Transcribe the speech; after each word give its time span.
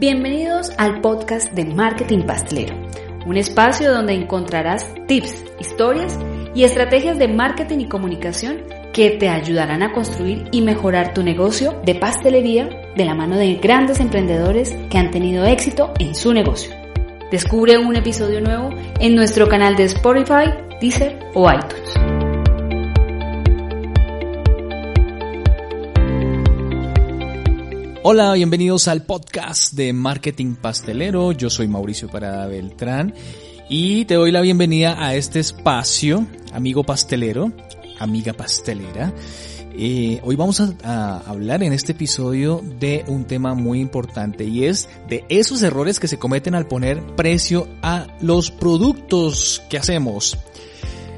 Bienvenidos 0.00 0.70
al 0.78 1.00
podcast 1.00 1.52
de 1.54 1.64
Marketing 1.64 2.20
Pastelero, 2.20 2.76
un 3.26 3.36
espacio 3.36 3.92
donde 3.92 4.12
encontrarás 4.12 4.86
tips, 5.08 5.44
historias 5.58 6.16
y 6.54 6.62
estrategias 6.62 7.18
de 7.18 7.26
marketing 7.26 7.78
y 7.80 7.88
comunicación 7.88 8.62
que 8.92 9.10
te 9.10 9.28
ayudarán 9.28 9.82
a 9.82 9.92
construir 9.92 10.44
y 10.52 10.62
mejorar 10.62 11.14
tu 11.14 11.24
negocio 11.24 11.82
de 11.84 11.96
pastelería 11.96 12.68
de 12.94 13.04
la 13.04 13.16
mano 13.16 13.36
de 13.36 13.56
grandes 13.56 13.98
emprendedores 13.98 14.72
que 14.88 14.98
han 14.98 15.10
tenido 15.10 15.44
éxito 15.44 15.92
en 15.98 16.14
su 16.14 16.32
negocio. 16.32 16.70
Descubre 17.32 17.76
un 17.76 17.96
episodio 17.96 18.40
nuevo 18.40 18.70
en 19.00 19.16
nuestro 19.16 19.48
canal 19.48 19.74
de 19.74 19.82
Spotify, 19.84 20.54
Deezer 20.80 21.18
o 21.34 21.50
iTunes. 21.50 21.97
Hola, 28.04 28.32
bienvenidos 28.34 28.86
al 28.86 29.02
podcast 29.02 29.72
de 29.72 29.92
Marketing 29.92 30.54
Pastelero. 30.54 31.32
Yo 31.32 31.50
soy 31.50 31.66
Mauricio 31.66 32.08
Parada 32.08 32.46
Beltrán 32.46 33.12
y 33.68 34.04
te 34.04 34.14
doy 34.14 34.30
la 34.30 34.40
bienvenida 34.40 35.04
a 35.04 35.16
este 35.16 35.40
espacio, 35.40 36.24
amigo 36.52 36.84
pastelero, 36.84 37.52
amiga 37.98 38.34
pastelera. 38.34 39.12
Eh, 39.76 40.20
hoy 40.22 40.36
vamos 40.36 40.60
a, 40.60 40.76
a, 40.84 41.18
hablar 41.28 41.64
en 41.64 41.72
este 41.72 41.90
episodio 41.90 42.62
de 42.78 43.04
un 43.08 43.24
tema 43.24 43.54
muy 43.54 43.80
importante 43.80 44.44
y 44.44 44.64
es 44.64 44.88
de 45.08 45.24
esos 45.28 45.60
errores 45.64 45.98
que 45.98 46.06
se 46.06 46.20
cometen 46.20 46.54
al 46.54 46.68
poner 46.68 47.04
precio 47.16 47.66
a 47.82 48.06
los 48.20 48.52
productos 48.52 49.60
que 49.68 49.76
hacemos. 49.76 50.38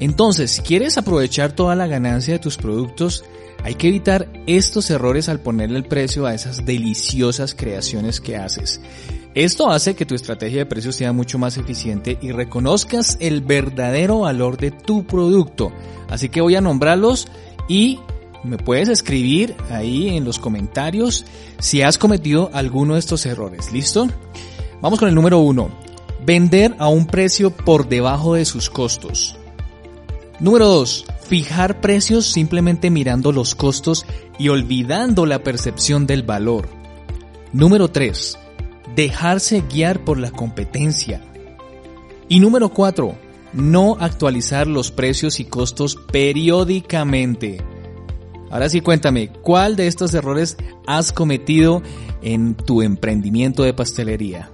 Entonces, 0.00 0.50
si 0.50 0.62
quieres 0.62 0.98
aprovechar 0.98 1.52
toda 1.52 1.76
la 1.76 1.86
ganancia 1.86 2.34
de 2.34 2.40
tus 2.40 2.56
productos, 2.56 3.24
hay 3.64 3.76
que 3.76 3.88
evitar 3.88 4.28
estos 4.46 4.90
errores 4.90 5.30
al 5.30 5.40
ponerle 5.40 5.78
el 5.78 5.86
precio 5.86 6.26
a 6.26 6.34
esas 6.34 6.66
deliciosas 6.66 7.54
creaciones 7.54 8.20
que 8.20 8.36
haces. 8.36 8.78
Esto 9.34 9.70
hace 9.70 9.96
que 9.96 10.04
tu 10.04 10.14
estrategia 10.14 10.58
de 10.58 10.66
precios 10.66 10.96
sea 10.96 11.14
mucho 11.14 11.38
más 11.38 11.56
eficiente 11.56 12.18
y 12.20 12.30
reconozcas 12.30 13.16
el 13.20 13.40
verdadero 13.40 14.20
valor 14.20 14.58
de 14.58 14.70
tu 14.70 15.04
producto. 15.04 15.72
Así 16.10 16.28
que 16.28 16.42
voy 16.42 16.56
a 16.56 16.60
nombrarlos 16.60 17.26
y 17.66 18.00
me 18.44 18.58
puedes 18.58 18.90
escribir 18.90 19.56
ahí 19.70 20.14
en 20.14 20.26
los 20.26 20.38
comentarios 20.38 21.24
si 21.58 21.80
has 21.80 21.96
cometido 21.96 22.50
alguno 22.52 22.94
de 22.94 23.00
estos 23.00 23.24
errores. 23.24 23.72
¿Listo? 23.72 24.08
Vamos 24.82 24.98
con 24.98 25.08
el 25.08 25.14
número 25.14 25.38
uno. 25.38 25.70
Vender 26.22 26.76
a 26.78 26.88
un 26.88 27.06
precio 27.06 27.50
por 27.50 27.88
debajo 27.88 28.34
de 28.34 28.44
sus 28.44 28.68
costos. 28.68 29.38
Número 30.44 30.66
2. 30.66 31.06
Fijar 31.26 31.80
precios 31.80 32.26
simplemente 32.26 32.90
mirando 32.90 33.32
los 33.32 33.54
costos 33.54 34.04
y 34.38 34.50
olvidando 34.50 35.24
la 35.24 35.42
percepción 35.42 36.06
del 36.06 36.22
valor. 36.22 36.68
Número 37.54 37.88
3. 37.88 38.38
Dejarse 38.94 39.62
guiar 39.62 40.04
por 40.04 40.18
la 40.18 40.30
competencia. 40.30 41.22
Y 42.28 42.40
número 42.40 42.68
4. 42.68 43.14
No 43.54 43.96
actualizar 43.98 44.66
los 44.66 44.90
precios 44.90 45.40
y 45.40 45.46
costos 45.46 45.96
periódicamente. 46.12 47.64
Ahora 48.50 48.68
sí 48.68 48.82
cuéntame, 48.82 49.32
¿cuál 49.32 49.76
de 49.76 49.86
estos 49.86 50.12
errores 50.12 50.58
has 50.86 51.10
cometido 51.14 51.82
en 52.20 52.54
tu 52.54 52.82
emprendimiento 52.82 53.62
de 53.62 53.72
pastelería? 53.72 54.50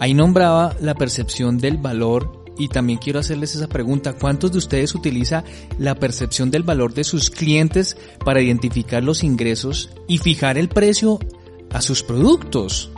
Ahí 0.00 0.14
nombraba 0.14 0.74
la 0.80 0.96
percepción 0.96 1.58
del 1.58 1.76
valor 1.78 2.45
y 2.58 2.68
también 2.68 2.98
quiero 2.98 3.20
hacerles 3.20 3.54
esa 3.54 3.68
pregunta, 3.68 4.14
¿cuántos 4.14 4.52
de 4.52 4.58
ustedes 4.58 4.94
utiliza 4.94 5.44
la 5.78 5.94
percepción 5.94 6.50
del 6.50 6.62
valor 6.62 6.94
de 6.94 7.04
sus 7.04 7.30
clientes 7.30 7.96
para 8.24 8.40
identificar 8.40 9.02
los 9.02 9.24
ingresos 9.24 9.90
y 10.08 10.18
fijar 10.18 10.58
el 10.58 10.68
precio 10.68 11.18
a 11.70 11.82
sus 11.82 12.02
productos? 12.02 12.90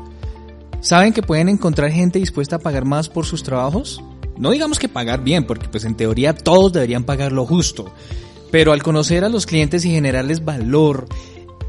¿Saben 0.81 1.13
que 1.13 1.23
pueden 1.23 1.49
encontrar 1.49 1.91
gente 1.91 2.19
dispuesta 2.19 2.57
a 2.57 2.61
pagar 2.61 2.85
más 2.85 3.09
por 3.09 3.27
sus 3.27 3.43
trabajos? 3.43 4.01
No 4.37 4.53
digamos 4.53 4.79
que 4.79 4.89
pagar 4.89 5.25
bien, 5.25 5.45
porque 5.45 5.69
pues 5.69 5.85
en 5.85 5.97
teoría 5.97 6.35
todos 6.35 6.73
deberían 6.73 7.05
pagar 7.05 7.33
lo 7.33 7.45
justo. 7.45 7.93
Pero 8.53 8.73
al 8.73 8.83
conocer 8.83 9.25
a 9.25 9.29
los 9.29 9.47
clientes 9.47 9.85
y 9.85 9.91
generarles 9.91 10.45
valor, 10.45 11.09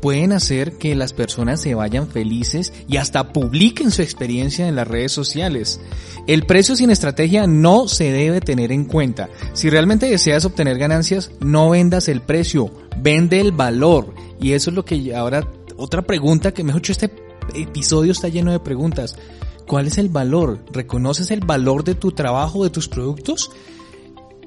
pueden 0.02 0.32
hacer 0.32 0.78
que 0.78 0.96
las 0.96 1.14
personas 1.14 1.62
se 1.62 1.76
vayan 1.76 2.08
felices 2.08 2.72
y 2.88 2.98
hasta 2.98 3.34
publiquen 3.34 3.92
su 3.92 4.02
experiencia 4.02 4.68
en 4.68 4.76
las 4.76 4.88
redes 4.88 5.12
sociales. 5.12 5.82
El 6.30 6.46
precio 6.46 6.76
sin 6.76 6.92
estrategia 6.92 7.48
no 7.48 7.88
se 7.88 8.12
debe 8.12 8.40
tener 8.40 8.72
en 8.72 8.86
cuenta. 8.86 9.30
Si 9.54 9.68
realmente 9.68 10.06
deseas 10.06 10.46
obtener 10.46 10.78
ganancias, 10.78 11.32
no 11.40 11.72
vendas 11.72 12.08
el 12.08 12.22
precio, 12.22 12.70
vende 12.98 13.42
el 13.42 13.52
valor. 13.52 14.14
Y 14.40 14.54
eso 14.54 14.70
es 14.70 14.76
lo 14.76 14.86
que 14.86 15.16
ahora, 15.16 15.50
otra 15.76 16.04
pregunta 16.04 16.54
que 16.54 16.64
mejor 16.64 16.84
dicho 16.84 16.92
este 16.92 17.12
episodio 17.56 18.12
está 18.12 18.28
lleno 18.28 18.52
de 18.52 18.60
preguntas. 18.60 19.18
¿Cuál 19.66 19.88
es 19.88 19.98
el 19.98 20.10
valor? 20.10 20.60
¿Reconoces 20.72 21.32
el 21.32 21.40
valor 21.40 21.84
de 21.84 21.96
tu 21.96 22.12
trabajo, 22.12 22.64
de 22.64 22.70
tus 22.70 22.88
productos? 22.88 23.50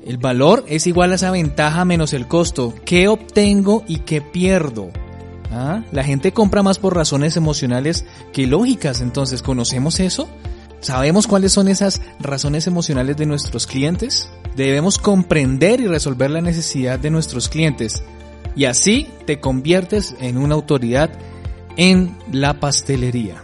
El 0.07 0.19
valor 0.19 0.65
es 0.69 0.87
igual 0.87 1.11
a 1.11 1.17
esa 1.17 1.33
ventaja 1.33 1.85
menos 1.85 2.13
el 2.13 2.29
costo. 2.29 2.75
¿Qué 2.85 3.09
obtengo 3.09 3.83
y 3.89 3.99
qué 3.99 4.21
pierdo? 4.21 4.91
¿Ah? 5.51 5.83
La 5.91 6.05
gente 6.05 6.31
compra 6.31 6.63
más 6.63 6.79
por 6.79 6.95
razones 6.95 7.37
emocionales 7.37 8.05
que 8.33 8.47
lógicas, 8.47 9.01
entonces 9.01 9.43
¿conocemos 9.43 9.99
eso? 9.99 10.29
¿Sabemos 10.83 11.29
cuáles 11.29 11.53
son 11.53 11.69
esas 11.69 12.03
razones 12.19 12.67
emocionales 12.67 13.17
de 13.17 13.25
nuestros 13.25 13.69
clientes? 13.69 14.29
Debemos 14.57 14.99
comprender 14.99 15.81
y 15.81 15.87
resolver 15.87 16.29
la 16.31 16.41
necesidad 16.41 16.99
de 16.99 17.11
nuestros 17.11 17.49
clientes 17.49 18.03
y 18.57 18.65
así 18.65 19.09
te 19.25 19.39
conviertes 19.39 20.17
en 20.21 20.37
una 20.37 20.57
autoridad 20.57 21.11
en 21.77 22.17
la 22.33 22.59
pastelería. 22.59 23.41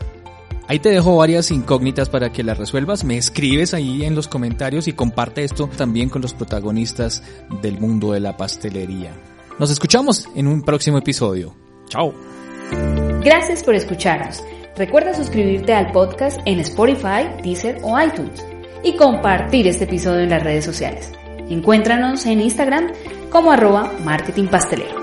Ahí 0.66 0.80
te 0.80 0.90
dejo 0.90 1.16
varias 1.16 1.52
incógnitas 1.52 2.08
para 2.08 2.30
que 2.30 2.42
las 2.42 2.58
resuelvas. 2.58 3.04
Me 3.04 3.16
escribes 3.16 3.72
ahí 3.72 4.04
en 4.04 4.16
los 4.16 4.26
comentarios 4.26 4.88
y 4.88 4.92
comparte 4.92 5.44
esto 5.44 5.68
también 5.68 6.10
con 6.10 6.20
los 6.20 6.34
protagonistas 6.34 7.22
del 7.62 7.78
mundo 7.78 8.12
de 8.12 8.20
la 8.20 8.36
pastelería. 8.36 9.12
Nos 9.60 9.70
escuchamos 9.70 10.28
en 10.34 10.48
un 10.48 10.62
próximo 10.62 10.98
episodio. 10.98 11.54
Chao. 11.88 12.12
Gracias 13.22 13.62
por 13.62 13.76
escucharnos. 13.76 14.42
Recuerda 14.78 15.12
suscribirte 15.12 15.74
al 15.74 15.90
podcast 15.90 16.40
en 16.44 16.60
Spotify, 16.60 17.28
Deezer 17.42 17.78
o 17.82 18.00
iTunes 18.00 18.44
y 18.84 18.96
compartir 18.96 19.66
este 19.66 19.84
episodio 19.84 20.20
en 20.20 20.30
las 20.30 20.44
redes 20.44 20.64
sociales. 20.64 21.12
Encuéntranos 21.50 22.24
en 22.26 22.40
Instagram 22.40 22.92
como 23.28 23.50
arroba 23.50 23.92
marketing 24.04 24.46
pastelero. 24.46 24.97